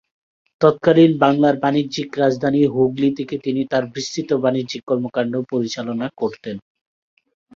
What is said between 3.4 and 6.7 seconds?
তিনি তাঁর বিস্তৃত বাণিজ্যিক কর্মকান্ড পরিচালনা করতেন।